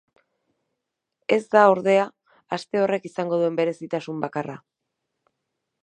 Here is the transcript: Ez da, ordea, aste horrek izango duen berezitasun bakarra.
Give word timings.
Ez 1.35 1.39
da, 1.55 1.61
ordea, 1.73 2.07
aste 2.59 2.81
horrek 2.85 3.07
izango 3.13 3.41
duen 3.43 3.61
berezitasun 3.61 4.27
bakarra. 4.27 4.61